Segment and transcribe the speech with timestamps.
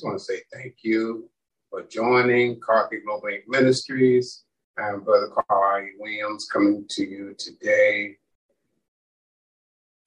[0.00, 1.28] Just want to say thank you
[1.68, 3.42] for joining Carki Global Inc.
[3.46, 4.44] Ministries.
[4.78, 8.16] I'm Brother Carl Williams coming to you today,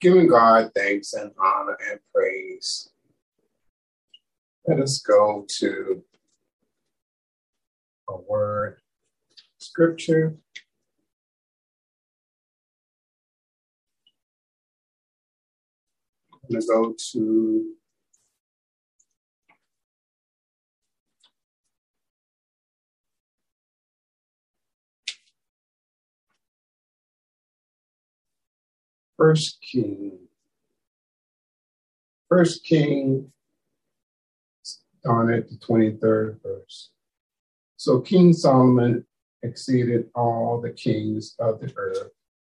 [0.00, 2.90] giving God thanks and honor and praise.
[4.66, 6.02] Let us go to
[8.08, 8.78] a word
[9.58, 10.36] scripture.
[16.32, 17.74] I'm going to go to
[29.16, 30.18] First King.
[32.28, 33.30] First King,
[35.06, 36.90] on at the 23rd verse.
[37.76, 39.04] So King Solomon
[39.42, 42.10] exceeded all the kings of the earth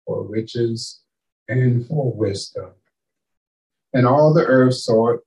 [0.07, 1.01] for riches
[1.49, 2.71] and for wisdom.
[3.95, 5.21] And all the earth sought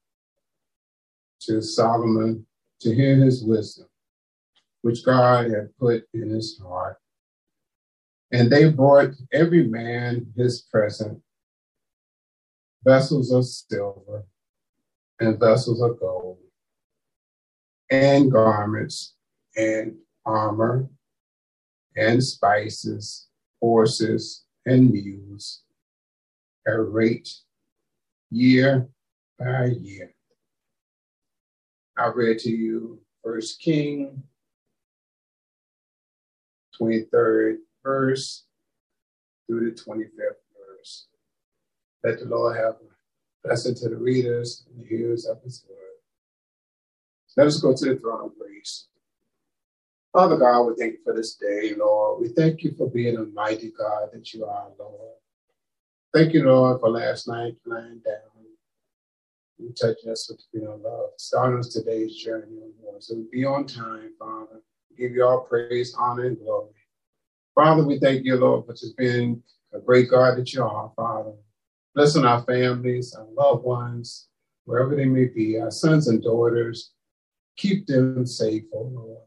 [1.41, 2.45] to Solomon
[2.81, 3.87] to hear his wisdom,
[4.81, 6.97] which God had put in his heart
[8.31, 11.21] and they brought every man his present
[12.83, 14.25] vessels of silver
[15.19, 16.37] and vessels of gold,
[17.89, 19.15] and garments
[19.55, 20.87] and armor
[21.95, 23.27] and spices,
[23.59, 25.63] horses and mules,
[26.67, 27.29] a rate
[28.29, 28.87] year
[29.39, 30.13] by year.
[31.97, 34.21] I read to you First King,
[36.79, 38.43] 23rd verse
[39.47, 41.07] through the 25th verse.
[42.03, 45.77] Let the Lord have a blessing to the readers and the hearers of his word.
[47.37, 48.87] Let us go to the throne of grace.
[50.11, 52.21] Father God, we thank you for this day, Lord.
[52.21, 55.15] We thank you for being a mighty God that you are, Lord.
[56.13, 58.21] Thank you, Lord, for last night lying down.
[59.59, 61.09] You touching us with your love.
[61.17, 63.03] Starting us today's journey, Lord.
[63.03, 64.61] So be on time, Father.
[64.97, 66.76] Give you all praise, honor, and glory.
[67.57, 69.41] Father, we thank you, Lord, for just being
[69.73, 71.33] a great God that you are, Father.
[71.95, 74.27] Blessing our families, our loved ones,
[74.65, 76.91] wherever they may be, our sons and daughters.
[77.57, 79.23] Keep them safe, oh Lord.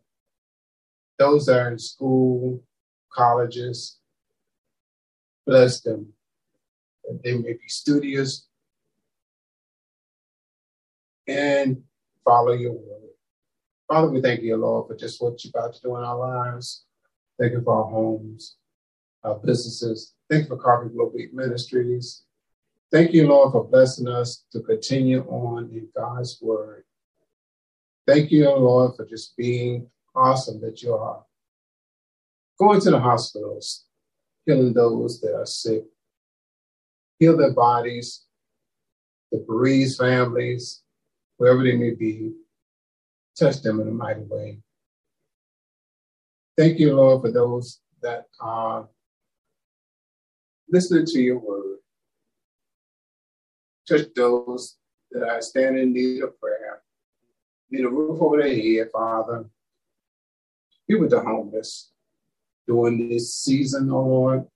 [1.19, 2.63] Those that are in school,
[3.13, 3.99] colleges,
[5.45, 6.12] bless them.
[7.03, 8.47] That they may be studious
[11.27, 11.83] and
[12.25, 13.11] follow your word.
[13.89, 16.85] Father, we thank you, Lord, for just what you're about to do in our lives.
[17.41, 18.56] Thank you for our homes,
[19.25, 20.12] our businesses.
[20.28, 22.25] Thank you for Carki Global Ministries.
[22.93, 26.84] Thank you, Lord, for blessing us to continue on in God's word.
[28.06, 31.25] Thank you, Lord, for just being awesome that you are.
[32.59, 33.87] Going to the hospitals,
[34.45, 35.84] healing those that are sick,
[37.19, 38.27] heal their bodies,
[39.33, 40.83] the bereaved families,
[41.39, 42.33] wherever they may be,
[43.39, 44.59] touch them in a mighty way.
[46.56, 48.88] Thank you, Lord, for those that are
[50.69, 51.78] listening to your word.
[53.88, 54.77] Touch those
[55.11, 56.83] that are standing in need of prayer,
[57.71, 59.47] need a roof over their head, Father.
[60.87, 61.93] Be with the homeless
[62.67, 64.47] during this season, oh Lord.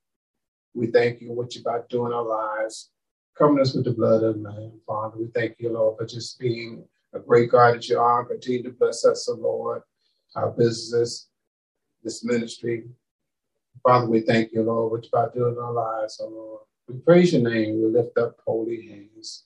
[0.73, 2.91] We thank you for what you're about to do in our lives.
[3.37, 5.17] Covering us with the blood of the Lamb, Father.
[5.17, 8.25] We thank you, Lord, for just being a great God that you are.
[8.25, 9.81] Continue to bless us, oh Lord,
[10.35, 11.29] our businesses,
[12.05, 12.85] this ministry.
[13.83, 16.61] Father, we thank you, Lord, what you're about to do in our lives, oh Lord.
[16.87, 17.81] We praise your name.
[17.81, 19.45] We lift up holy hands.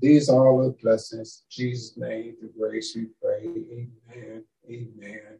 [0.00, 1.44] These are all the blessings.
[1.44, 3.44] In Jesus' name, the grace we pray.
[3.44, 4.44] Amen.
[4.68, 5.38] Amen.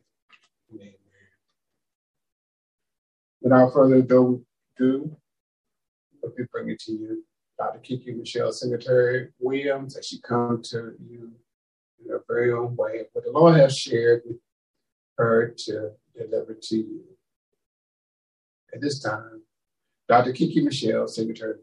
[0.72, 0.94] Amen.
[3.42, 4.44] Without further ado,
[4.76, 5.16] do
[6.22, 7.24] let me bring it to you.
[7.58, 7.78] Dr.
[7.80, 11.32] Kiki Michelle Secretary Williams, as she comes to you
[12.04, 13.06] in her very own way.
[13.12, 14.36] What the Lord has shared with
[15.18, 17.04] her to deliver to you.
[18.72, 19.42] At this time,
[20.08, 20.32] Dr.
[20.32, 21.54] Kiki Michelle, Secretary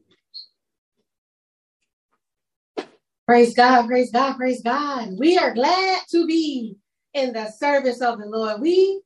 [3.28, 5.18] Praise God, praise God, praise God.
[5.18, 6.78] We are glad to be
[7.16, 8.62] in the service of the Lord.
[8.62, 9.02] We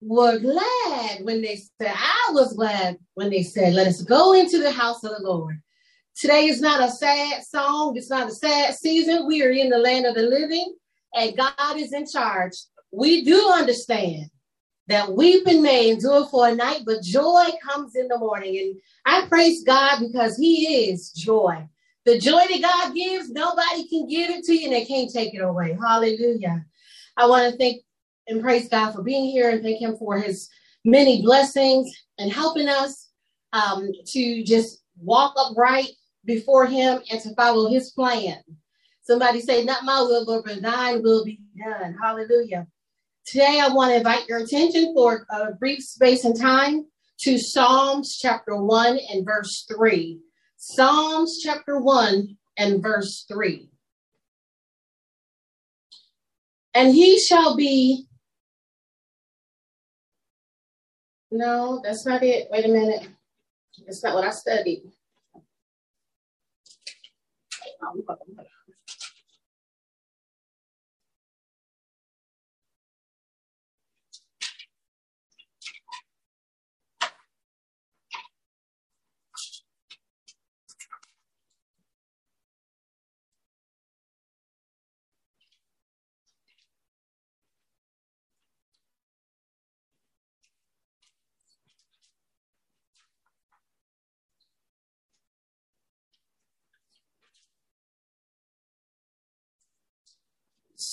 [0.00, 4.60] were glad when they said, I was glad when they said, let us go into
[4.60, 5.60] the house of the Lord.
[6.14, 7.96] Today is not a sad song.
[7.96, 9.26] It's not a sad season.
[9.26, 10.76] We are in the land of the living
[11.12, 12.54] and God is in charge.
[12.92, 14.30] We do understand
[14.88, 18.58] that weeping may endure for a night, but joy comes in the morning.
[18.58, 21.68] And I praise God because He is joy.
[22.04, 25.34] The joy that God gives, nobody can give it to you and they can't take
[25.34, 25.76] it away.
[25.80, 26.64] Hallelujah.
[27.16, 27.82] I want to thank
[28.28, 30.48] and praise God for being here and thank Him for His
[30.84, 33.10] many blessings and helping us
[33.52, 35.90] um, to just walk upright
[36.24, 38.38] before Him and to follow His plan.
[39.02, 41.96] Somebody say, Not my will, Lord, but thine will be done.
[42.00, 42.66] Hallelujah.
[43.26, 46.86] Today, I want to invite your attention for a brief space and time
[47.22, 50.20] to Psalms chapter 1 and verse 3.
[50.56, 53.68] Psalms chapter 1 and verse 3.
[56.74, 58.06] And he shall be.
[61.32, 62.46] No, that's not it.
[62.52, 63.08] Wait a minute.
[63.84, 64.84] That's not what I studied.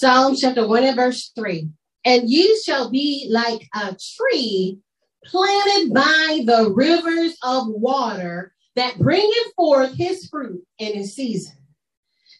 [0.03, 1.69] Psalm chapter 1 and verse 3.
[2.03, 4.77] And you shall be like a tree
[5.23, 11.55] planted by the rivers of water that bringeth forth his fruit in his season.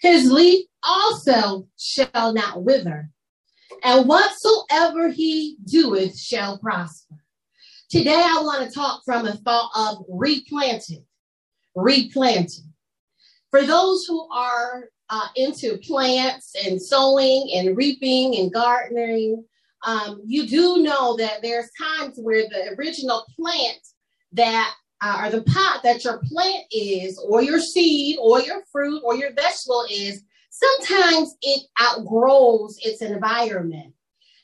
[0.01, 3.10] His leaf also shall not wither,
[3.81, 7.16] and whatsoever he doeth shall prosper.
[7.89, 11.06] Today I want to talk from a thought of replanted,
[11.77, 12.66] replanted.
[13.51, 19.45] For those who are uh, into plants and sowing and reaping and gardening,
[19.86, 23.77] um, you do know that there's times where the original plant
[24.31, 24.74] that
[25.04, 29.15] uh, or the pot that your plant is, or your seed, or your fruit, or
[29.15, 33.94] your vegetable is, sometimes it outgrows its environment.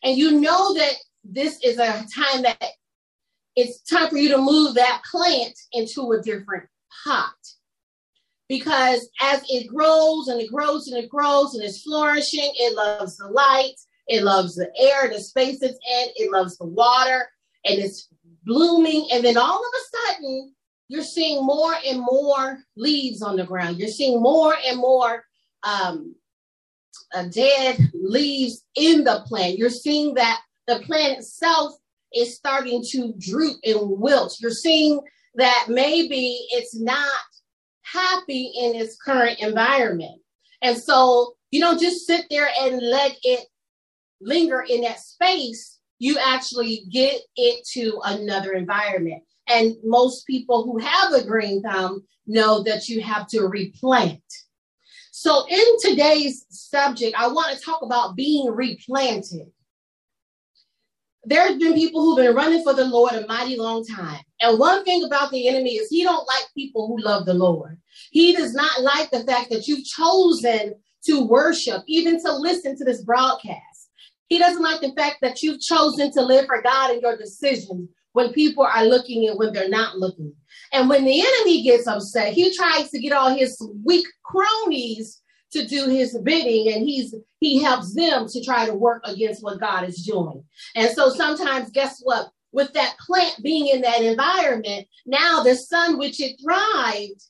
[0.04, 0.94] And you know that
[1.24, 2.62] this is a time that
[3.56, 6.68] it's time for you to move that plant into a different
[7.06, 7.34] pot
[8.50, 13.16] because as it grows and it grows and it grows and it's flourishing, it loves
[13.18, 13.76] the light,
[14.08, 17.30] it loves the air, the space it's in, it loves the water,
[17.64, 18.10] and it's
[18.44, 19.08] blooming.
[19.14, 20.56] And then all of a sudden,
[20.88, 23.78] you're seeing more and more leaves on the ground.
[23.78, 25.24] You're seeing more and more
[25.62, 26.16] um,
[27.14, 29.60] uh, dead leaves in the plant.
[29.60, 31.74] You're seeing that the plant itself
[32.16, 34.38] is starting to droop and wilt.
[34.40, 35.00] You're seeing
[35.36, 37.22] that maybe it's not
[37.92, 40.22] happy in its current environment.
[40.62, 43.46] And so you don't just sit there and let it
[44.22, 45.80] linger in that space.
[46.00, 49.24] You actually get it to another environment.
[49.48, 54.22] And most people who have a green thumb know that you have to replant.
[55.12, 59.48] So, in today's subject, I want to talk about being replanted
[61.24, 64.22] there's been people who've been running for the Lord a mighty long time.
[64.42, 67.78] And one thing about the enemy is he don't like people who love the Lord.
[68.12, 70.76] He does not like the fact that you've chosen
[71.06, 73.90] to worship, even to listen to this broadcast.
[74.28, 77.90] He doesn't like the fact that you've chosen to live for God in your decisions
[78.14, 80.34] when people are looking and when they're not looking.
[80.72, 85.66] And when the enemy gets upset, he tries to get all his weak cronies to
[85.66, 89.88] do his bidding and he's he helps them to try to work against what God
[89.88, 90.44] is doing.
[90.76, 92.30] And so sometimes guess what?
[92.52, 97.24] With that plant being in that environment, now the sun which it thrived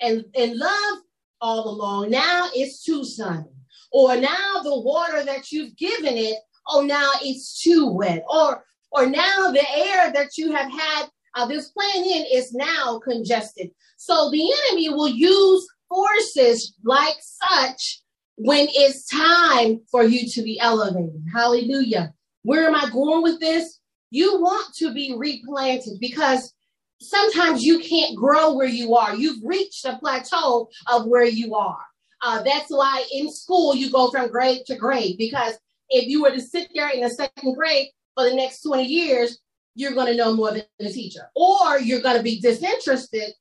[0.00, 1.02] and, and loved
[1.40, 3.44] all along, now it's too sunny.
[3.92, 6.38] Or now the water that you've given it,
[6.68, 8.24] oh now it's too wet.
[8.28, 13.00] Or or now the air that you have had uh, this plant in is now
[13.02, 13.70] congested.
[13.96, 18.00] So the enemy will use forces like such
[18.36, 21.22] when it's time for you to be elevated.
[21.32, 22.14] Hallelujah.
[22.42, 23.78] Where am I going with this?
[24.10, 26.52] You want to be replanted because
[27.00, 29.14] sometimes you can't grow where you are.
[29.14, 31.84] You've reached a plateau of where you are.
[32.22, 35.54] Uh, that's why in school you go from grade to grade because
[35.88, 39.38] if you were to sit there in the second grade for the next 20 years,
[39.74, 43.32] you're going to know more than the teacher, or you're going to be disinterested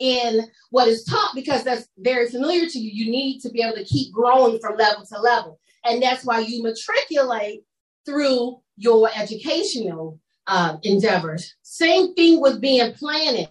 [0.00, 2.90] in what is taught because that's very familiar to you.
[2.90, 5.60] You need to be able to keep growing from level to level.
[5.84, 7.62] And that's why you matriculate
[8.06, 11.54] through your educational uh, endeavors.
[11.62, 13.48] Same thing with being planted.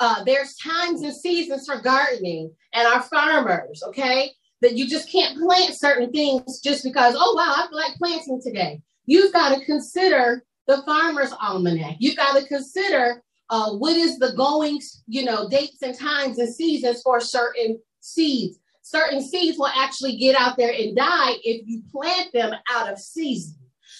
[0.00, 4.32] uh, there's times and seasons for gardening and our farmers, okay?
[4.62, 8.82] That you just can't plant certain things just because, oh, wow, I like planting today.
[9.06, 11.96] You've got to consider the farmer's almanac.
[11.98, 16.54] You've got to consider uh, what is the going, you know, dates and times and
[16.54, 18.58] seasons for certain seeds.
[18.82, 22.98] Certain seeds will actually get out there and die if you plant them out of
[22.98, 23.56] season.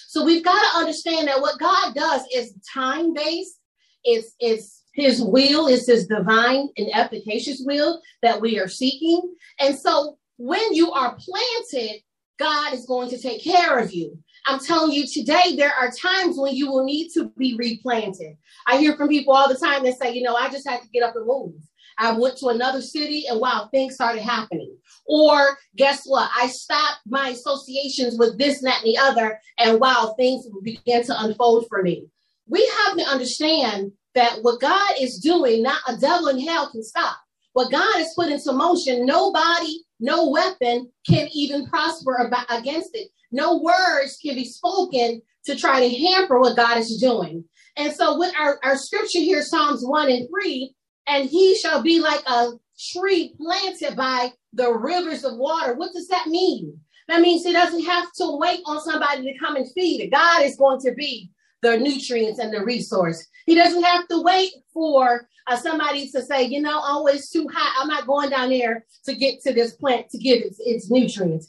[0.08, 3.56] So we've got to understand that what God does is time based.
[4.02, 9.34] It's it's his will is his divine and efficacious will that we are seeking.
[9.60, 12.02] And so when you are planted,
[12.38, 14.18] God is going to take care of you.
[14.46, 18.36] I'm telling you today, there are times when you will need to be replanted.
[18.66, 20.88] I hear from people all the time that say, you know, I just had to
[20.88, 21.54] get up and move.
[21.98, 24.74] I went to another city and wow, things started happening.
[25.06, 26.30] Or guess what?
[26.34, 31.04] I stopped my associations with this, and that, and the other, and wow, things began
[31.04, 32.06] to unfold for me.
[32.46, 36.82] We have to understand that what God is doing, not a devil in hell can
[36.82, 37.16] stop.
[37.52, 43.08] What God has put into motion, nobody, no weapon can even prosper about, against it.
[43.32, 47.44] No words can be spoken to try to hamper what God is doing.
[47.76, 50.74] And so, with our, our scripture here, Psalms 1 and 3,
[51.06, 52.50] and he shall be like a
[52.92, 55.74] tree planted by the rivers of water.
[55.74, 56.78] What does that mean?
[57.08, 60.12] That means he doesn't have to wait on somebody to come and feed it.
[60.12, 61.30] God is going to be
[61.62, 63.26] the nutrients and the resource.
[63.46, 67.48] He doesn't have to wait for uh, somebody to say, you know, oh, it's too
[67.52, 67.76] hot.
[67.80, 71.48] I'm not going down there to get to this plant to get its, its nutrients.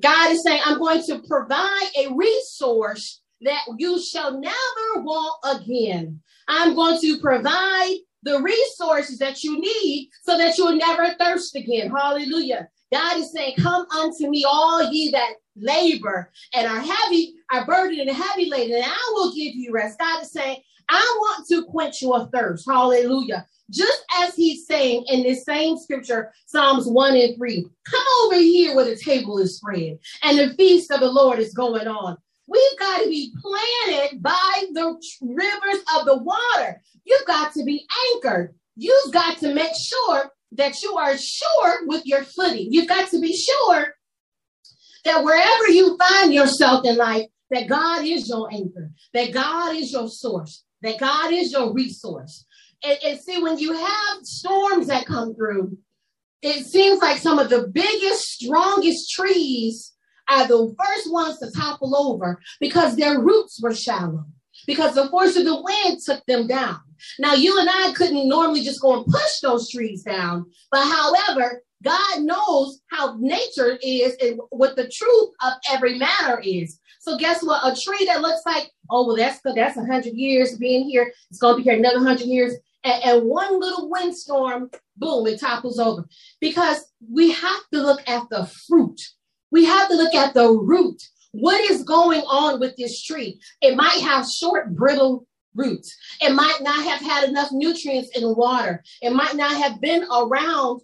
[0.00, 6.20] God is saying, I'm going to provide a resource that you shall never want again.
[6.48, 11.90] I'm going to provide the resources that you need so that you'll never thirst again.
[11.90, 12.68] Hallelujah.
[12.92, 18.00] God is saying, Come unto me, all ye that labor and are heavy, are burdened
[18.00, 19.98] and heavy laden, and I will give you rest.
[19.98, 20.58] God is saying,
[20.88, 22.66] I want to quench your thirst.
[22.68, 23.46] Hallelujah.
[23.70, 28.76] Just as he's saying in this same scripture, Psalms 1 and 3, come over here
[28.76, 32.18] where the table is spread and the feast of the Lord is going on.
[32.46, 36.82] We've got to be planted by the rivers of the water.
[37.04, 38.54] You've got to be anchored.
[38.76, 42.68] You've got to make sure that you are sure with your footing.
[42.70, 43.94] You've got to be sure
[45.04, 49.92] that wherever you find yourself in life, that God is your anchor, that God is
[49.92, 52.46] your source, that God is your resource.
[52.82, 55.76] And, and see, when you have storms that come through,
[56.42, 59.92] it seems like some of the biggest, strongest trees
[60.28, 64.24] are the first ones to topple over because their roots were shallow,
[64.66, 66.78] because the force of the wind took them down.
[67.18, 71.62] Now, you and I couldn't normally just go and push those trees down, but however,
[71.82, 76.78] God knows how nature is and what the truth of every matter is.
[77.00, 77.60] So guess what?
[77.64, 79.56] A tree that looks like, oh well, that's good.
[79.56, 81.12] That's hundred years being here.
[81.30, 82.54] It's gonna be here another hundred years.
[82.84, 86.06] And, and one little windstorm, boom, it topples over.
[86.40, 89.00] Because we have to look at the fruit.
[89.50, 91.02] We have to look at the root.
[91.32, 93.40] What is going on with this tree?
[93.60, 95.94] It might have short, brittle roots.
[96.20, 98.82] It might not have had enough nutrients in water.
[99.00, 100.82] It might not have been around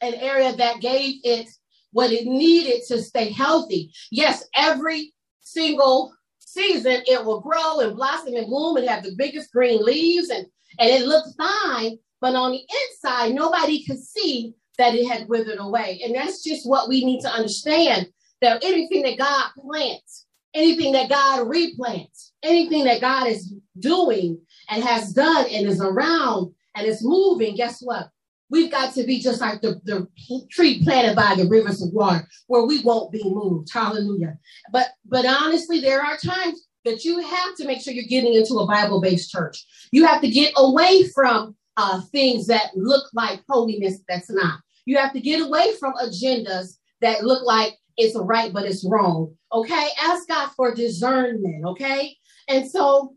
[0.00, 1.48] an area that gave it
[1.92, 3.92] what it needed to stay healthy.
[4.10, 9.52] Yes, every single season it will grow and blossom and bloom and have the biggest
[9.52, 10.46] green leaves and,
[10.78, 11.98] and it looks fine.
[12.20, 16.00] But on the inside, nobody could see that it had withered away.
[16.04, 18.08] And that's just what we need to understand
[18.42, 24.84] that anything that God plants, anything that God replants, anything that God is doing and
[24.84, 28.08] has done and is around and is moving, guess what?
[28.50, 30.06] We've got to be just like the, the
[30.50, 33.68] tree planted by the rivers of water where we won't be moved.
[33.72, 34.36] Hallelujah.
[34.70, 38.58] But but honestly, there are times that you have to make sure you're getting into
[38.58, 39.64] a Bible-based church.
[39.92, 44.60] You have to get away from uh, things that look like holiness that's not.
[44.84, 49.34] You have to get away from agendas that look like it's right, but it's wrong.
[49.52, 49.88] Okay?
[50.00, 51.64] Ask God for discernment.
[51.64, 52.16] Okay?
[52.48, 53.14] And so,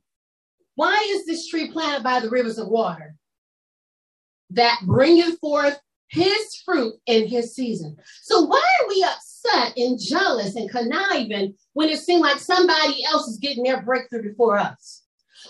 [0.76, 3.16] why is this tree planted by the rivers of water?
[4.52, 7.98] that bringeth forth his fruit in his season.
[8.24, 13.28] So why are we upset and jealous and conniving when it seems like somebody else
[13.28, 15.04] is getting their breakthrough before us?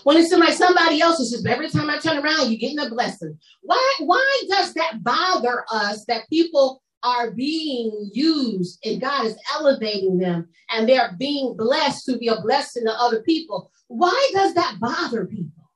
[0.04, 2.78] When it seems like somebody else is just every time I turn around, you're getting
[2.78, 3.38] a blessing.
[3.62, 10.18] Why, why does that bother us that people are being used and God is elevating
[10.18, 13.70] them and they're being blessed to be a blessing to other people?
[13.88, 15.70] Why does that bother people?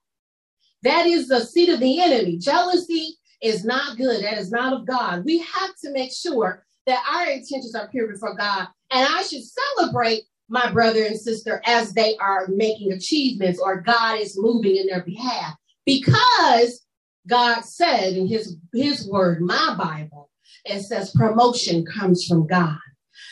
[0.82, 2.38] That is the seed of the enemy.
[2.38, 4.24] Jealousy is not good.
[4.24, 5.24] That is not of God.
[5.24, 8.68] We have to make sure that our intentions are pure before God.
[8.90, 14.18] And I should celebrate my brother and sister as they are making achievements or God
[14.18, 15.54] is moving in their behalf
[15.86, 16.84] because
[17.28, 20.29] God said in his, his word, my Bible,
[20.70, 22.78] it says promotion comes from God.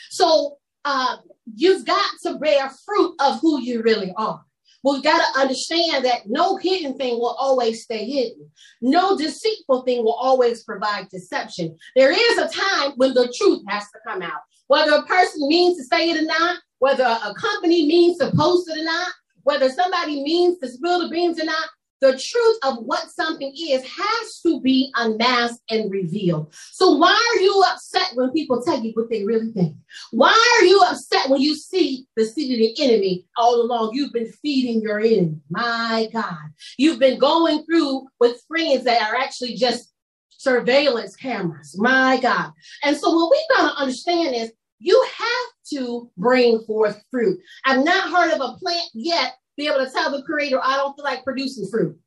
[0.09, 1.17] So uh,
[1.55, 4.43] you've got to bear fruit of who you really are.
[4.83, 8.49] We've got to understand that no hidden thing will always stay hidden.
[8.81, 11.77] No deceitful thing will always provide deception.
[11.95, 14.39] There is a time when the truth has to come out.
[14.67, 18.69] Whether a person means to say it or not, whether a company means to post
[18.69, 19.11] it or not,
[19.43, 21.69] whether somebody means to spill the beans or not,
[22.01, 26.53] the truth of what something is has to be unmasked and revealed.
[26.71, 29.75] So why are you upset when people tell you what they really think?
[30.11, 33.91] Why are you upset when you see the seed of the enemy all along?
[33.93, 35.37] You've been feeding your enemy.
[35.49, 36.37] My God.
[36.77, 39.91] You've been going through with friends that are actually just
[40.29, 41.77] surveillance cameras.
[41.77, 42.51] My God.
[42.83, 47.39] And so what we've gotta understand is you have to bring forth fruit.
[47.65, 50.95] I've not heard of a plant yet be able to tell the creator, I don't
[50.95, 51.97] feel like producing fruit.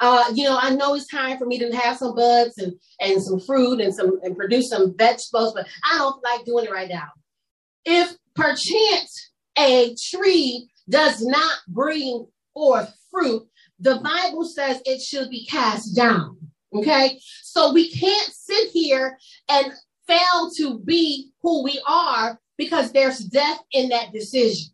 [0.00, 3.22] Uh, you know, I know it's time for me to have some buds and, and
[3.22, 6.88] some fruit and some and produce some vegetables, but I don't like doing it right
[6.88, 7.08] now.
[7.84, 13.46] If perchance a tree does not bring forth fruit,
[13.78, 16.38] the Bible says it should be cast down.
[16.74, 19.18] Okay, so we can't sit here
[19.50, 19.72] and
[20.08, 24.72] fail to be who we are because there's death in that decision.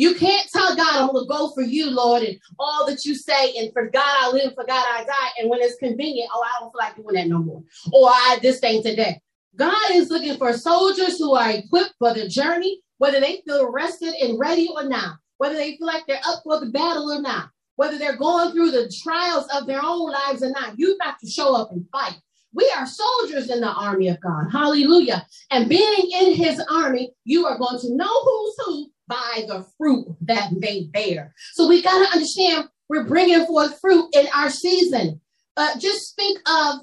[0.00, 3.14] You can't tell God, I'm going to go for you, Lord, and all that you
[3.14, 5.28] say, and for God I live, for God I die.
[5.38, 7.62] And when it's convenient, oh, I don't feel like doing that no more.
[7.92, 9.20] Or I this thing today.
[9.56, 14.14] God is looking for soldiers who are equipped for the journey, whether they feel rested
[14.22, 17.50] and ready or not, whether they feel like they're up for the battle or not,
[17.76, 20.78] whether they're going through the trials of their own lives or not.
[20.78, 22.16] You've got to show up and fight.
[22.54, 24.46] We are soldiers in the army of God.
[24.50, 25.26] Hallelujah.
[25.50, 30.06] And being in his army, you are going to know who's who by the fruit
[30.22, 31.34] that they bear.
[31.52, 35.20] So we got to understand we're bringing forth fruit in our season.
[35.56, 36.76] Uh, just think of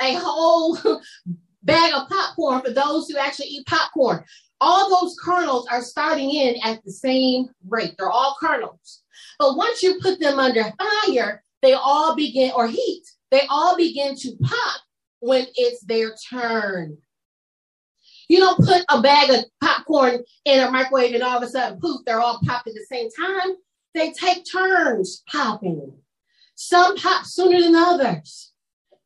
[0.00, 0.76] a whole
[1.62, 4.24] bag of popcorn for those who actually eat popcorn.
[4.60, 7.94] All those kernels are starting in at the same rate.
[7.98, 9.02] They're all kernels.
[9.38, 10.72] But once you put them under
[11.04, 14.80] fire, they all begin, or heat, they all begin to pop
[15.20, 16.96] when it's their turn.
[18.32, 21.78] You don't put a bag of popcorn in a microwave and all of a sudden,
[21.78, 23.56] poof, they're all popped at the same time.
[23.92, 25.92] They take turns popping.
[26.54, 28.54] Some pop sooner than others.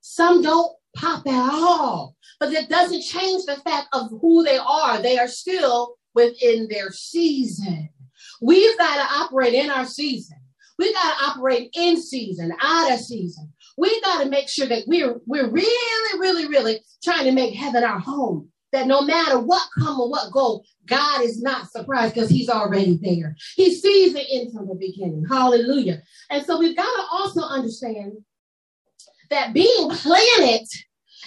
[0.01, 2.15] Some don't pop at all.
[2.39, 5.03] But that doesn't change the fact of who they are.
[5.03, 7.89] They are still within their season.
[8.41, 10.39] We've got to operate in our season.
[10.79, 13.53] We've got to operate in season, out of season.
[13.77, 17.83] We got to make sure that we're we're really, really, really trying to make heaven
[17.83, 22.29] our home that no matter what come or what go, God is not surprised because
[22.29, 23.35] he's already there.
[23.55, 25.25] He sees it in from the beginning.
[25.27, 26.03] Hallelujah.
[26.29, 28.13] And so we've got to also understand
[29.31, 30.69] that being planted,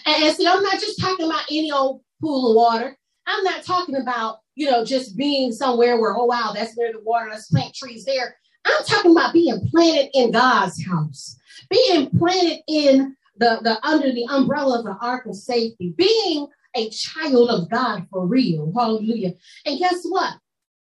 [0.05, 2.95] and, and see, I'm not just talking about any old pool of water.
[3.25, 7.01] I'm not talking about, you know, just being somewhere where, oh, wow, that's near the
[7.01, 7.29] water.
[7.31, 8.35] Let's plant trees there.
[8.63, 11.35] I'm talking about being planted in God's house,
[11.71, 16.89] being planted in the, the under the umbrella of the ark of safety, being a
[16.89, 18.71] child of God for real.
[18.75, 19.33] Hallelujah.
[19.65, 20.35] And guess what?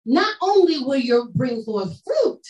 [0.05, 2.43] Not only will you bring forth fruit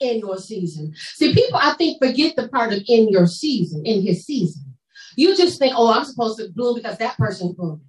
[0.00, 0.92] in your season.
[1.14, 4.74] See, people, I think, forget the part of in your season, in his season.
[5.16, 7.82] You just think, oh, I'm supposed to bloom because that person's blooming.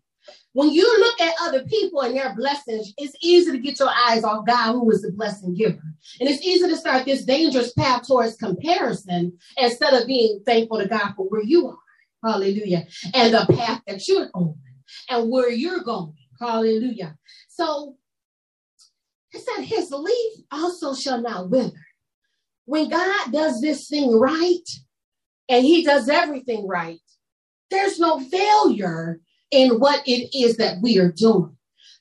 [0.54, 4.26] When you look at other people and their blessings, it's easy to get your eyes
[4.26, 5.82] off God, who is the blessing giver.
[6.20, 10.88] And it's easy to start this dangerous path towards comparison instead of being thankful to
[10.88, 11.78] God for where you are.
[12.24, 12.86] Hallelujah.
[13.13, 14.56] And the path that you're on
[15.10, 16.15] and where you're going.
[16.39, 17.17] Hallelujah.
[17.49, 17.95] So
[19.32, 21.71] it said, His leaf also shall not wither.
[22.65, 24.67] When God does this thing right,
[25.49, 26.99] and He does everything right,
[27.69, 29.19] there's no failure
[29.51, 31.56] in what it is that we are doing.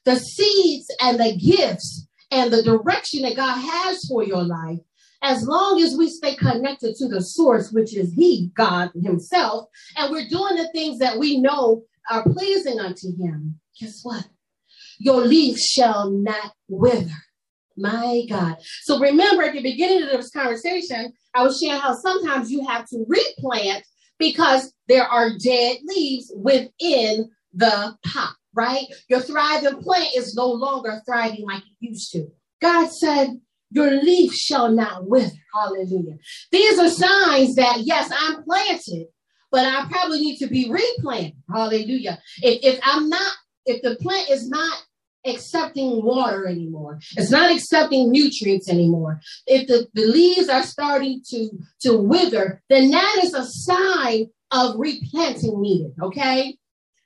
[0.05, 4.79] The seeds and the gifts and the direction that God has for your life,
[5.22, 10.11] as long as we stay connected to the source, which is He, God Himself, and
[10.11, 14.26] we're doing the things that we know are pleasing unto him, guess what?
[14.98, 17.10] Your leaf shall not wither.
[17.76, 18.56] My God.
[18.82, 22.86] So remember at the beginning of this conversation, I was sharing how sometimes you have
[22.88, 23.84] to replant
[24.18, 28.86] because there are dead leaves within the pot, right?
[29.08, 32.28] Your thriving plant is no longer thriving like it used to.
[32.60, 35.30] God said, Your leaf shall not wither.
[35.54, 36.18] Hallelujah.
[36.52, 39.06] These are signs that, yes, I'm planted,
[39.50, 41.34] but I probably need to be replanted.
[41.52, 42.20] Hallelujah.
[42.42, 43.32] If, if I'm not,
[43.66, 44.82] if the plant is not
[45.26, 46.98] accepting water anymore.
[47.16, 49.20] It's not accepting nutrients anymore.
[49.46, 51.50] If the, the leaves are starting to,
[51.82, 55.92] to wither, then that is a sign of replanting needed.
[56.02, 56.56] Okay.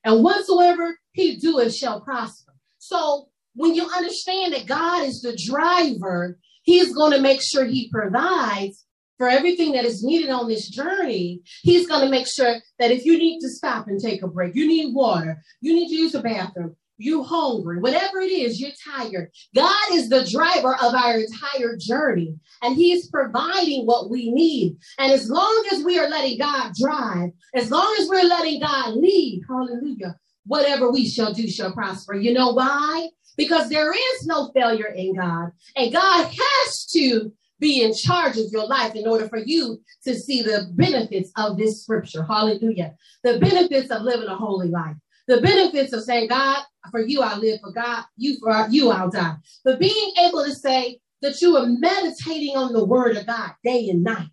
[0.04, 2.52] And whatsoever he doeth shall prosper.
[2.78, 7.90] So when you understand that God is the driver, he's going to make sure he
[7.90, 8.83] provides
[9.18, 13.04] for everything that is needed on this journey, he's going to make sure that if
[13.04, 16.14] you need to stop and take a break, you need water, you need to use
[16.14, 19.30] a bathroom, you hungry, whatever it is, you're tired.
[19.54, 24.76] God is the driver of our entire journey, and He's providing what we need.
[24.98, 28.94] And as long as we are letting God drive, as long as we're letting God
[28.94, 32.14] lead, hallelujah, whatever we shall do shall prosper.
[32.14, 33.08] You know why?
[33.36, 38.46] Because there is no failure in God, and God has to be in charge of
[38.50, 42.24] your life in order for you to see the benefits of this scripture.
[42.24, 42.94] Hallelujah.
[43.22, 44.96] The benefits of living a holy life.
[45.26, 49.10] The benefits of saying, God, for you I live, for God, you for you I'll
[49.10, 49.36] die.
[49.64, 53.88] But being able to say that you are meditating on the word of God day
[53.88, 54.28] and night.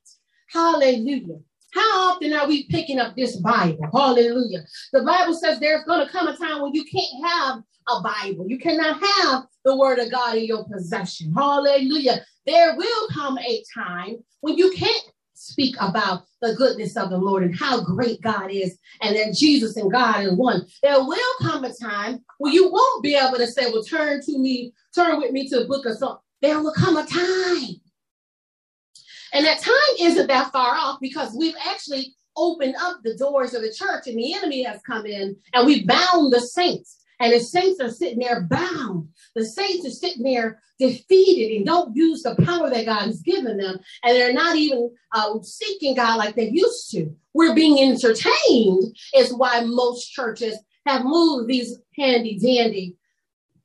[0.49, 1.39] Hallelujah.
[1.73, 3.87] How often are we picking up this Bible?
[3.93, 4.65] Hallelujah.
[4.91, 8.47] The Bible says there's going to come a time when you can't have a Bible.
[8.47, 11.33] You cannot have the word of God in your possession.
[11.33, 12.25] Hallelujah.
[12.45, 17.43] There will come a time when you can't speak about the goodness of the Lord
[17.43, 20.65] and how great God is and that Jesus and God is one.
[20.83, 24.37] There will come a time when you won't be able to say, well, turn to
[24.37, 26.19] me, turn with me to the book of Psalms.
[26.41, 27.75] There will come a time.
[29.33, 33.61] And that time isn't that far off because we've actually opened up the doors of
[33.61, 37.00] the church and the enemy has come in and we bound the saints.
[37.21, 39.07] And the saints are sitting there bound.
[39.35, 43.57] The saints are sitting there defeated and don't use the power that God has given
[43.57, 43.79] them.
[44.03, 47.15] And they're not even uh, seeking God like they used to.
[47.33, 50.57] We're being entertained, is why most churches
[50.87, 52.97] have moved these handy dandy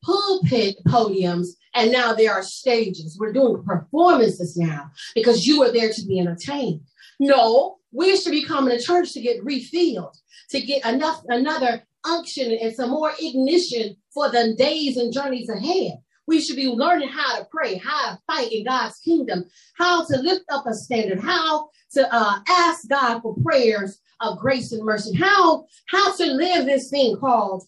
[0.05, 3.19] pulpit podiums and now there are stages.
[3.19, 6.81] We're doing performances now because you are there to be entertained.
[7.19, 10.17] No, we should be coming to church to get refilled,
[10.51, 15.99] to get enough another unction and some more ignition for the days and journeys ahead.
[16.27, 19.45] We should be learning how to pray, how to fight in God's kingdom,
[19.77, 24.73] how to lift up a standard, how to uh, ask God for prayers of grace
[24.73, 27.65] and mercy, how how to live this thing called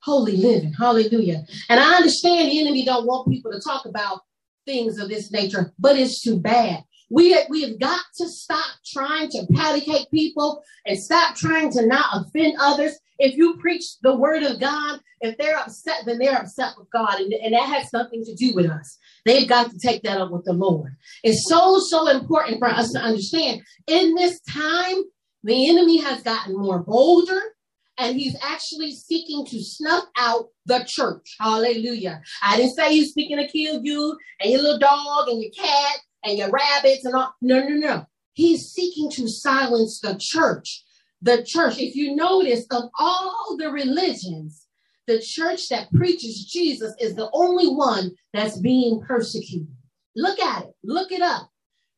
[0.00, 0.72] holy living.
[0.72, 1.44] Hallelujah.
[1.68, 4.20] And I understand the enemy don't want people to talk about
[4.64, 6.84] things of this nature, but it's too bad.
[7.10, 11.86] We, we have got to stop trying to patty cake people and stop trying to
[11.86, 12.98] not offend others.
[13.18, 17.20] If you preach the word of God, if they're upset, then they're upset with God.
[17.20, 18.98] And, and that has nothing to do with us.
[19.24, 20.94] They've got to take that up with the Lord.
[21.22, 25.02] It's so, so important for us to understand in this time,
[25.42, 27.40] the enemy has gotten more bolder
[27.98, 31.36] and he's actually seeking to snuff out the church.
[31.40, 32.20] Hallelujah.
[32.42, 35.98] I didn't say he's seeking to kill you and your little dog and your cat
[36.24, 37.34] and your rabbits and all.
[37.40, 38.06] No, no, no.
[38.34, 40.84] He's seeking to silence the church.
[41.22, 44.66] The church, if you notice, of all the religions,
[45.06, 49.68] the church that preaches Jesus is the only one that's being persecuted.
[50.14, 50.74] Look at it.
[50.82, 51.50] Look it up.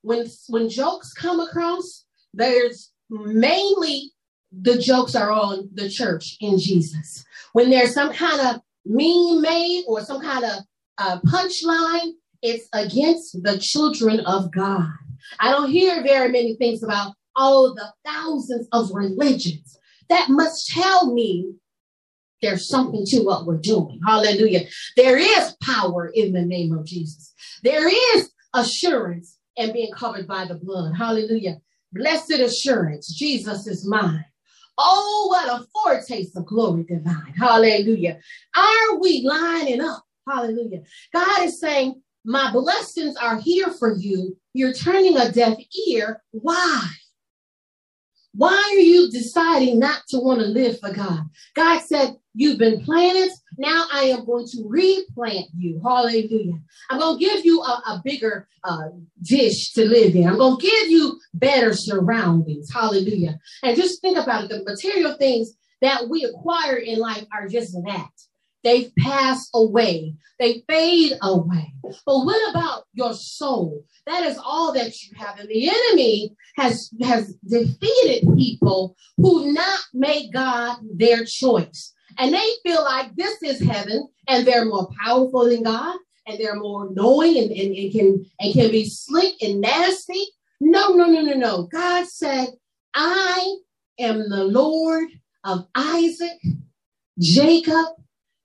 [0.02, 2.04] When when jokes come across,
[2.34, 4.12] there's mainly
[4.52, 7.24] the jokes are on the church in Jesus.
[7.52, 10.64] When there's some kind of meme made or some kind of
[10.98, 14.88] uh, punchline, it's against the children of God.
[15.40, 19.78] I don't hear very many things about all the thousands of religions.
[20.10, 21.54] That must tell me
[22.42, 24.00] there's something to what we're doing.
[24.06, 24.66] Hallelujah.
[24.96, 27.32] There is power in the name of Jesus.
[27.62, 30.94] There is assurance and being covered by the blood.
[30.96, 31.60] Hallelujah.
[31.92, 33.12] Blessed assurance.
[33.12, 34.24] Jesus is mine.
[34.76, 37.34] Oh, what a foretaste of glory divine.
[37.36, 38.20] Hallelujah.
[38.56, 40.04] Are we lining up?
[40.28, 40.82] Hallelujah.
[41.12, 44.36] God is saying, My blessings are here for you.
[44.54, 46.22] You're turning a deaf ear.
[46.30, 46.88] Why?
[48.34, 51.24] Why are you deciding not to want to live for God?
[51.54, 53.32] God said, You've been planted.
[53.56, 55.80] Now I am going to replant you.
[55.82, 56.60] Hallelujah.
[56.88, 60.28] I'm going to give you a, a bigger uh, dish to live in.
[60.28, 62.72] I'm going to give you better surroundings.
[62.72, 63.40] Hallelujah.
[63.64, 67.72] And just think about it the material things that we acquire in life are just
[67.84, 68.10] that.
[68.64, 70.14] They pass away.
[70.38, 71.72] They fade away.
[71.82, 73.84] But what about your soul?
[74.06, 75.38] That is all that you have.
[75.38, 81.94] And the enemy has, has defeated people who not made God their choice.
[82.18, 86.56] And they feel like this is heaven and they're more powerful than God and they're
[86.56, 90.26] more knowing and, and, and can and can be slick and nasty.
[90.60, 91.62] No, no, no, no, no.
[91.64, 92.48] God said,
[92.94, 93.56] I
[93.98, 95.08] am the Lord
[95.44, 96.38] of Isaac,
[97.18, 97.86] Jacob,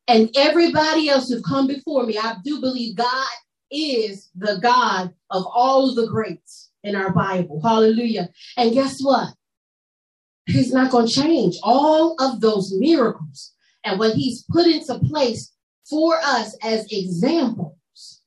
[0.08, 3.28] and everybody else who've come before me, I do believe God
[3.72, 7.62] is the God of all the greats in our Bible.
[7.64, 8.30] Hallelujah.
[8.58, 9.30] And guess what?
[10.46, 13.54] He's not going to change all of those miracles
[13.86, 15.54] and what he's put into place
[15.90, 18.22] for us as examples.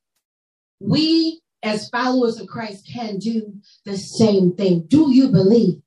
[0.80, 4.86] We, as followers of Christ, can do the same thing.
[4.88, 5.82] Do you believe?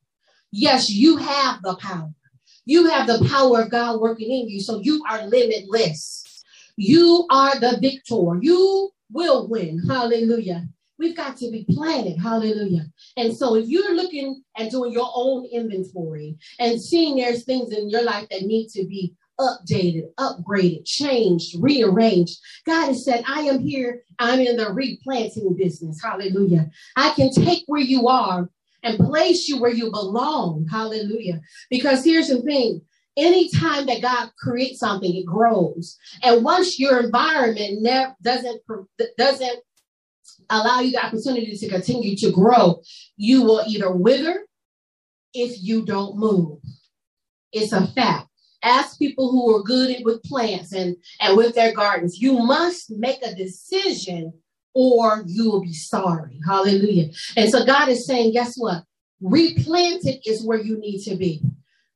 [0.52, 2.13] Yes, you have the power.
[2.69, 6.43] You have the power of God working in you, so you are limitless.
[6.77, 8.38] You are the victor.
[8.41, 9.82] You will win.
[9.88, 10.67] Hallelujah.
[10.99, 12.19] We've got to be planted.
[12.19, 12.86] Hallelujah.
[13.17, 17.89] And so if you're looking and doing your own inventory and seeing there's things in
[17.89, 22.38] your life that need to be updated, upgraded, changed, rearranged.
[22.67, 24.03] God has said, I am here.
[24.19, 26.03] I'm in the replanting business.
[26.03, 26.69] Hallelujah.
[26.95, 28.47] I can take where you are
[28.83, 30.65] and place you where you belong.
[30.69, 31.41] Hallelujah.
[31.69, 32.81] Because here's the thing.
[33.17, 35.97] Anytime that God creates something, it grows.
[36.23, 37.85] And once your environment
[38.21, 38.61] doesn't
[39.17, 39.59] doesn't
[40.49, 42.81] allow you the opportunity to continue to grow,
[43.17, 44.45] you will either wither
[45.33, 46.59] if you don't move.
[47.51, 48.27] It's a fact.
[48.63, 52.19] Ask people who are good with plants and, and with their gardens.
[52.19, 54.33] You must make a decision
[54.73, 56.39] or you will be sorry.
[56.45, 57.10] Hallelujah.
[57.36, 58.84] And so God is saying, guess what?
[59.21, 61.41] Replanted is where you need to be.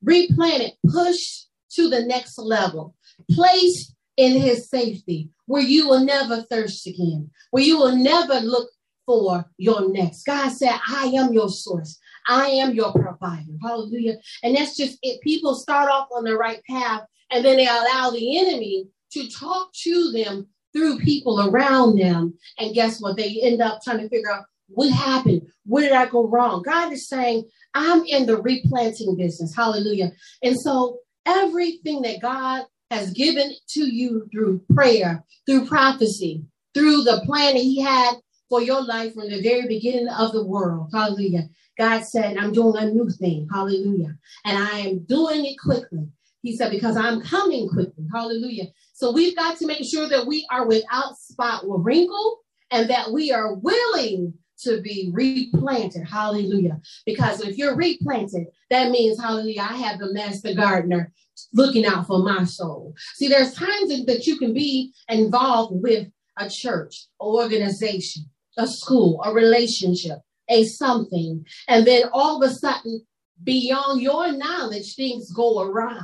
[0.02, 2.96] Replanted, push to the next level,
[3.32, 8.70] place in his safety, where you will never thirst again, where you will never look
[9.06, 10.26] for your next.
[10.26, 12.00] God said, I am your source.
[12.28, 13.52] I am your provider.
[13.62, 14.18] Hallelujah.
[14.44, 15.22] And that's just it.
[15.22, 19.74] People start off on the right path and then they allow the enemy to talk
[19.74, 22.34] to them through people around them.
[22.60, 23.18] And guess what?
[23.18, 25.44] They end up trying to figure out what happened?
[25.66, 26.64] Where did I go wrong?
[26.64, 29.56] God is saying, I'm in the replanting business.
[29.56, 30.12] Hallelujah.
[30.42, 37.22] And so everything that God has given to you through prayer, through prophecy, through the
[37.26, 38.16] plan that He had
[38.50, 40.90] for your life from the very beginning of the world.
[40.94, 41.50] Hallelujah.
[41.78, 43.48] God said, I'm doing a new thing.
[43.52, 44.16] Hallelujah.
[44.46, 46.08] And I am doing it quickly.
[46.44, 48.06] He said, because I'm coming quickly.
[48.14, 48.66] Hallelujah.
[48.94, 52.40] So we've got to make sure that we are without spot or wrinkle
[52.72, 56.08] and that we are willing to be replanted.
[56.08, 56.80] Hallelujah.
[57.06, 61.12] Because if you're replanted, that means, hallelujah, I have the master gardener
[61.54, 62.94] looking out for my soul.
[63.16, 69.22] See, there's times that you can be involved with a church, an organization, a school,
[69.24, 73.06] a relationship, a something, and then all of a sudden,
[73.44, 76.02] beyond your knowledge, things go awry.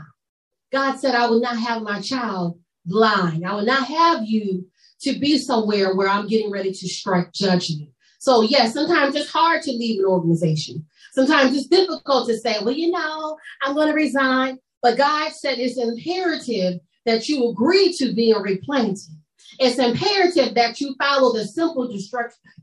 [0.71, 3.45] God said, I will not have my child blind.
[3.45, 4.65] I will not have you
[5.01, 7.89] to be somewhere where I'm getting ready to strike judgment.
[8.19, 10.85] So, yes, sometimes it's hard to leave an organization.
[11.13, 14.59] Sometimes it's difficult to say, well, you know, I'm going to resign.
[14.81, 19.15] But God said it's imperative that you agree to being replanted.
[19.59, 21.87] It's imperative that you follow the simple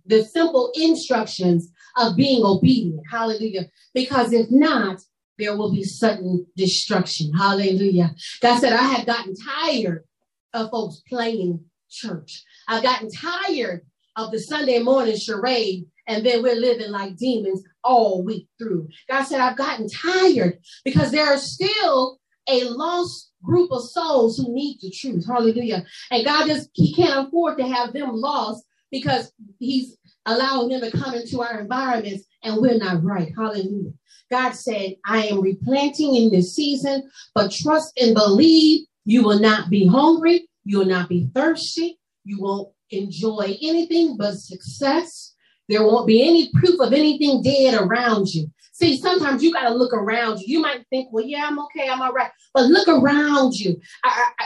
[0.07, 3.03] the simple instructions of being obedient.
[3.11, 3.67] Hallelujah.
[3.93, 5.01] Because if not,
[5.39, 7.33] there will be sudden destruction.
[7.33, 8.15] Hallelujah.
[8.41, 10.05] God said, I have gotten tired
[10.53, 12.45] of folks playing church.
[12.69, 13.83] I've gotten tired
[14.17, 18.89] of the Sunday morning charade, and then we're living like demons all week through.
[19.11, 22.19] God said, I've gotten tired because there are still
[22.49, 25.27] a lost group of souls who need the truth.
[25.27, 25.85] Hallelujah.
[26.11, 29.97] And God just, He can't afford to have them lost because He's
[30.27, 33.33] allowing them to come into our environments and we're not right.
[33.37, 33.93] Hallelujah.
[34.31, 39.71] God said, I am replanting in this season, but trust and believe you will not
[39.71, 40.49] be hungry.
[40.65, 41.99] You will not be thirsty.
[42.25, 45.35] You won't enjoy anything but success.
[45.69, 48.51] There won't be any proof of anything dead around you.
[48.73, 50.59] See, sometimes you got to look around you.
[50.59, 52.31] You might think, well, yeah, I'm okay, I'm all right.
[52.53, 53.81] But look around you.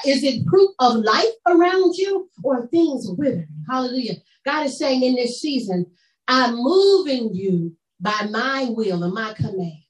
[0.07, 3.49] Is it proof of life around you or things withering?
[3.69, 4.15] Hallelujah.
[4.45, 5.87] God is saying in this season,
[6.29, 9.83] I'm moving you by my will and my command.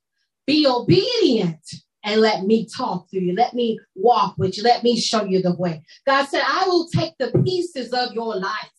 [0.46, 1.64] Be obedient
[2.04, 3.34] and let me talk through you.
[3.34, 4.62] Let me walk with you.
[4.62, 5.82] Let me show you the way.
[6.06, 8.70] God said, I will take the pieces of your life.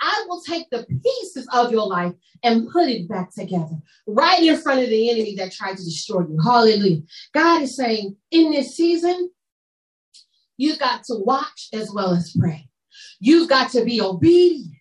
[0.00, 2.12] I will take the pieces of your life
[2.44, 6.20] and put it back together right in front of the enemy that tried to destroy
[6.20, 6.38] you.
[6.42, 7.02] Hallelujah.
[7.34, 9.30] God is saying in this season,
[10.56, 12.68] you've got to watch as well as pray.
[13.20, 14.77] You've got to be obedient.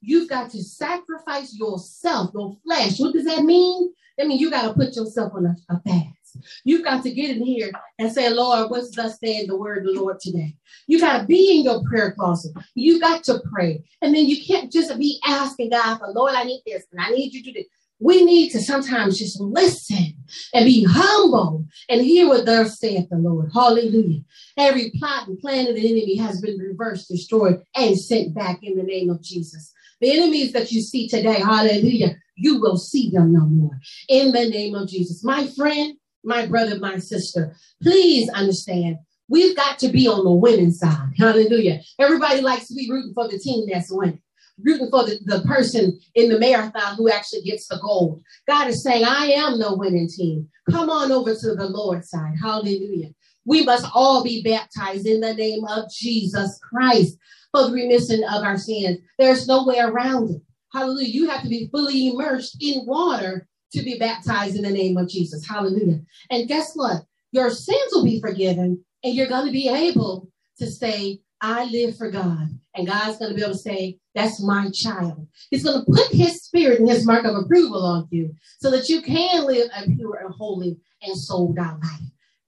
[0.00, 2.98] You've got to sacrifice yourself, your flesh.
[2.98, 3.92] What does that mean?
[4.16, 6.38] That means you got to put yourself on a, a fast.
[6.64, 9.94] You've got to get in here and say, Lord, what's thus saying the word of
[9.94, 10.56] the Lord today?
[10.86, 12.52] You got to be in your prayer closet.
[12.74, 13.84] You got to pray.
[14.02, 17.10] And then you can't just be asking God for, Lord, I need this and I
[17.10, 17.66] need you to do this.
[18.02, 20.14] We need to sometimes just listen
[20.54, 23.50] and be humble and hear what thus saith the Lord.
[23.52, 24.22] Hallelujah.
[24.56, 28.76] Every plot and plan of the enemy has been reversed, destroyed, and sent back in
[28.76, 29.74] the name of Jesus.
[30.00, 33.78] The enemies that you see today, hallelujah, you will see them no more.
[34.08, 35.22] In the name of Jesus.
[35.22, 40.72] My friend, my brother, my sister, please understand we've got to be on the winning
[40.72, 41.12] side.
[41.16, 41.80] Hallelujah.
[41.98, 44.20] Everybody likes to be rooting for the team that's winning
[44.64, 48.22] rooting for the, the person in the marathon who actually gets the gold.
[48.46, 50.48] God is saying, I am the winning team.
[50.70, 52.34] Come on over to the Lord's side.
[52.40, 53.10] Hallelujah.
[53.44, 57.16] We must all be baptized in the name of Jesus Christ
[57.52, 58.98] for the remission of our sins.
[59.18, 60.42] There's no way around it.
[60.72, 61.08] Hallelujah.
[61.08, 65.08] You have to be fully immersed in water to be baptized in the name of
[65.08, 65.46] Jesus.
[65.46, 66.00] Hallelujah.
[66.30, 67.02] And guess what?
[67.32, 71.96] Your sins will be forgiven and you're going to be able to say, I live
[71.96, 72.50] for God.
[72.74, 75.26] And God's going to be able to say, That's my child.
[75.50, 78.88] He's going to put his spirit and his mark of approval on you so that
[78.88, 82.00] you can live a pure and holy and sold out life.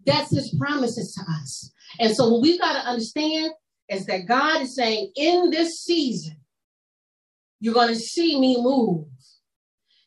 [0.07, 1.73] That's his promises to us.
[1.99, 3.53] And so what we've got to understand
[3.89, 6.37] is that God is saying, In this season,
[7.61, 9.07] you're going to see me move.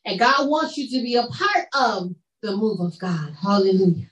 [0.04, 3.34] And God wants you to be a part of the move of God.
[3.40, 4.10] Hallelujah.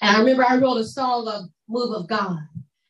[0.00, 2.38] And I remember I wrote a song of Move of God.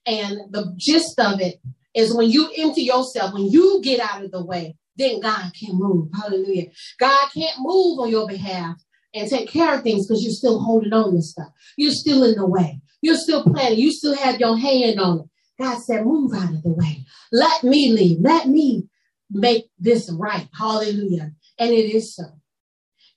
[0.07, 1.61] And the gist of it
[1.95, 5.77] is when you empty yourself, when you get out of the way, then God can
[5.77, 6.09] move.
[6.15, 6.67] Hallelujah.
[6.99, 8.77] God can't move on your behalf
[9.15, 11.49] and take care of things because you're still holding on to stuff.
[11.77, 12.81] You're still in the way.
[13.03, 13.79] You're still planning.
[13.79, 15.27] You still have your hand on it.
[15.61, 17.05] God said, move out of the way.
[17.31, 18.21] Let me leave.
[18.21, 18.89] Let me
[19.31, 20.49] make this right.
[20.57, 21.33] Hallelujah.
[21.59, 22.25] And it is so.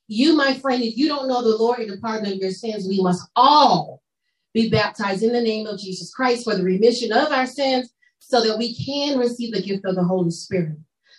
[0.07, 2.87] You, my friend, if you don't know the Lord and the pardon of your sins,
[2.87, 4.01] we must all
[4.53, 8.41] be baptized in the name of Jesus Christ for the remission of our sins so
[8.41, 10.77] that we can receive the gift of the Holy Spirit.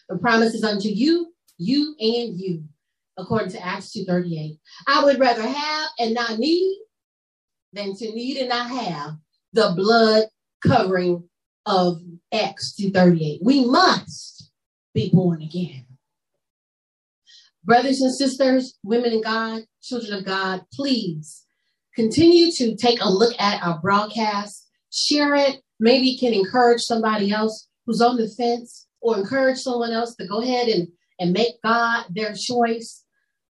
[0.08, 2.64] The promise is unto you, you and you,
[3.18, 4.58] according to Acts 2.38.
[4.86, 6.80] I would rather have and not need
[7.72, 9.16] than to need and not have
[9.52, 10.24] the blood
[10.66, 11.28] covering
[11.64, 12.00] of
[12.32, 13.38] Acts 2.38.
[13.42, 14.50] We must
[14.94, 15.86] be born again.
[17.64, 21.44] Brothers and sisters, women in God, children of God, please
[21.96, 27.68] continue to take a look at our broadcast, share it, maybe can encourage somebody else
[27.84, 32.04] who's on the fence or encourage someone else to go ahead and, and make God
[32.10, 33.02] their choice.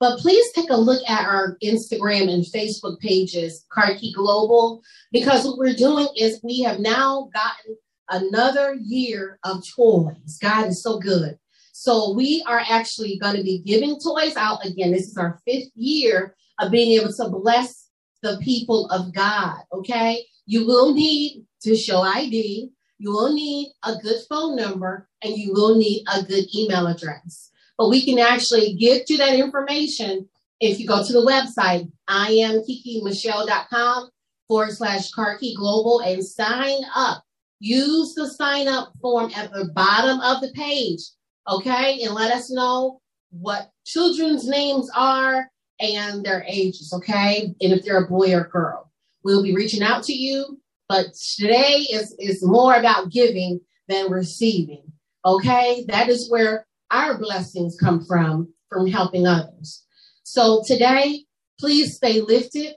[0.02, 5.58] But please take a look at our Instagram and Facebook pages, Carki Global, because what
[5.58, 7.76] we're doing is we have now gotten
[8.10, 10.38] another year of toys.
[10.42, 11.38] God is so good.
[11.72, 14.90] So we are actually going to be giving toys out again.
[14.90, 17.88] This is our fifth year of being able to bless
[18.22, 19.58] the people of God.
[19.72, 20.26] Okay.
[20.46, 22.72] You will need to show ID.
[22.98, 27.51] You will need a good phone number and you will need a good email address.
[27.82, 30.28] But we can actually get you that information
[30.60, 34.10] if you go to the website, iamkikimichelle.com
[34.46, 37.24] forward slash Carki Global and sign up.
[37.58, 41.00] Use the sign up form at the bottom of the page,
[41.48, 42.04] okay?
[42.04, 47.52] And let us know what children's names are and their ages, okay?
[47.60, 48.92] And if they're a boy or girl.
[49.24, 54.84] We'll be reaching out to you but today is, is more about giving than receiving.
[55.24, 55.86] Okay.
[55.88, 59.84] That is where our blessings come from, from helping others.
[60.22, 61.24] So today,
[61.58, 62.74] please stay lifted,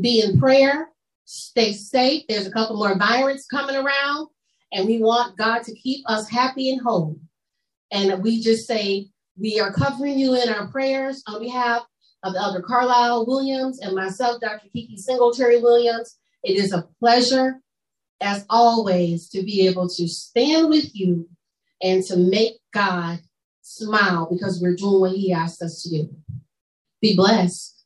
[0.00, 0.90] be in prayer,
[1.24, 2.24] stay safe.
[2.28, 4.28] There's a couple more virus coming around,
[4.72, 7.18] and we want God to keep us happy and whole.
[7.90, 11.82] And we just say, we are covering you in our prayers on behalf
[12.22, 14.68] of Elder Carlisle Williams and myself, Dr.
[14.72, 16.16] Kiki Singletary Williams.
[16.42, 17.60] It is a pleasure,
[18.20, 21.28] as always, to be able to stand with you
[21.82, 23.20] and to make God
[23.66, 26.08] smile because we're doing what he asked us to do.
[27.02, 27.84] Be blessed.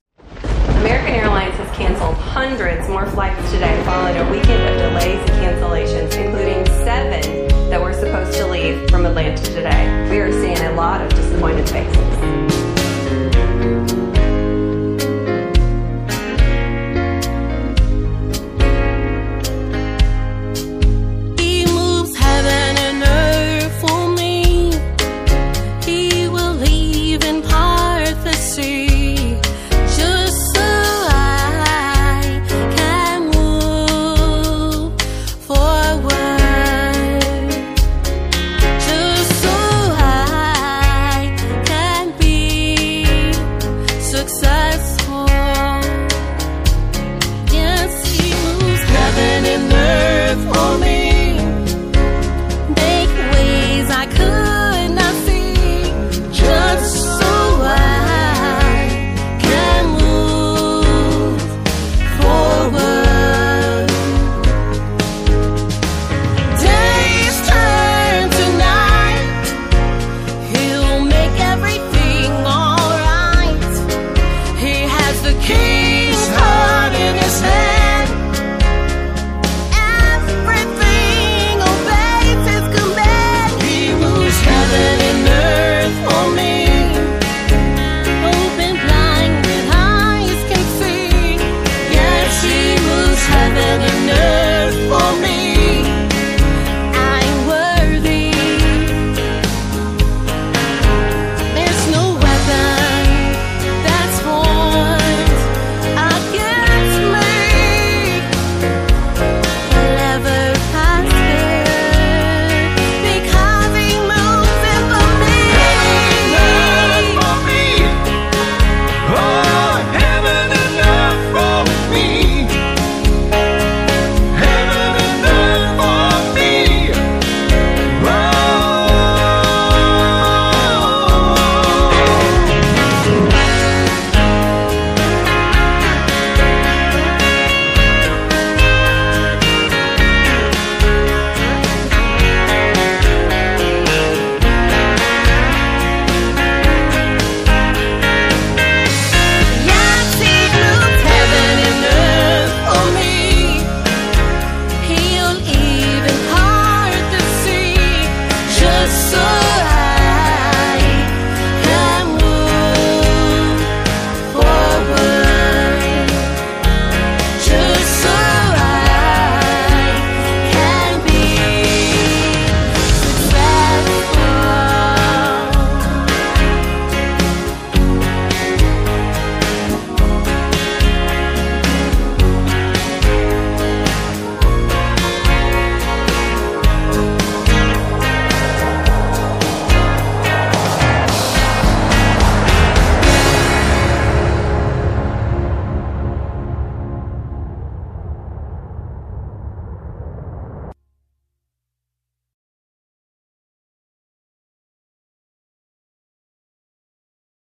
[0.80, 6.14] American Airlines has canceled hundreds more flights today following a weekend of delays and cancellations,
[6.22, 10.08] including seven that were supposed to leave from Atlanta today.
[10.10, 12.49] We are seeing a lot of disappointed faces.